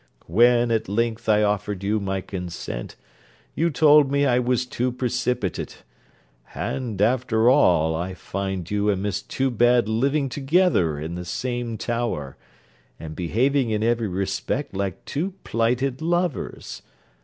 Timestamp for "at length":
0.71-1.29